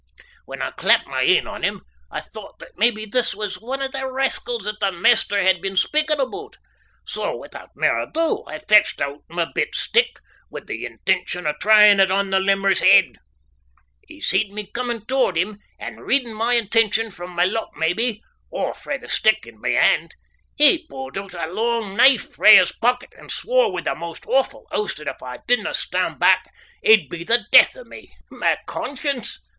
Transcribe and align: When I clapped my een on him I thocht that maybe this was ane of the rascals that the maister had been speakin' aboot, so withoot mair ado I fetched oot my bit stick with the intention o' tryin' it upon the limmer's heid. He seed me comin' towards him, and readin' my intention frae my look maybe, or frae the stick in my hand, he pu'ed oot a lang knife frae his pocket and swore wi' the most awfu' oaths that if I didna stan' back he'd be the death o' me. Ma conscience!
When 0.45 0.63
I 0.63 0.71
clapped 0.71 1.05
my 1.05 1.21
een 1.21 1.45
on 1.45 1.61
him 1.61 1.81
I 2.09 2.21
thocht 2.21 2.57
that 2.57 2.75
maybe 2.75 3.05
this 3.05 3.35
was 3.35 3.57
ane 3.61 3.83
of 3.83 3.91
the 3.91 4.11
rascals 4.11 4.63
that 4.63 4.79
the 4.79 4.91
maister 4.91 5.43
had 5.43 5.61
been 5.61 5.77
speakin' 5.77 6.19
aboot, 6.19 6.57
so 7.05 7.37
withoot 7.37 7.69
mair 7.75 7.99
ado 7.99 8.43
I 8.47 8.57
fetched 8.57 8.99
oot 8.99 9.21
my 9.29 9.45
bit 9.53 9.75
stick 9.75 10.19
with 10.49 10.65
the 10.65 10.87
intention 10.87 11.45
o' 11.45 11.53
tryin' 11.61 11.99
it 11.99 12.09
upon 12.09 12.31
the 12.31 12.39
limmer's 12.39 12.79
heid. 12.79 13.19
He 14.07 14.19
seed 14.21 14.51
me 14.51 14.65
comin' 14.71 15.05
towards 15.05 15.37
him, 15.39 15.59
and 15.77 15.99
readin' 16.03 16.33
my 16.33 16.55
intention 16.55 17.11
frae 17.11 17.27
my 17.27 17.45
look 17.45 17.69
maybe, 17.77 18.23
or 18.49 18.73
frae 18.73 18.97
the 18.97 19.07
stick 19.07 19.45
in 19.45 19.61
my 19.61 19.69
hand, 19.69 20.15
he 20.57 20.83
pu'ed 20.87 21.15
oot 21.15 21.35
a 21.35 21.45
lang 21.45 21.95
knife 21.95 22.33
frae 22.37 22.55
his 22.55 22.71
pocket 22.71 23.13
and 23.19 23.29
swore 23.31 23.71
wi' 23.71 23.81
the 23.81 23.93
most 23.93 24.23
awfu' 24.25 24.65
oaths 24.71 24.95
that 24.95 25.07
if 25.07 25.21
I 25.21 25.41
didna 25.47 25.75
stan' 25.75 26.17
back 26.17 26.51
he'd 26.81 27.07
be 27.07 27.23
the 27.23 27.45
death 27.51 27.77
o' 27.77 27.83
me. 27.83 28.15
Ma 28.31 28.55
conscience! 28.65 29.37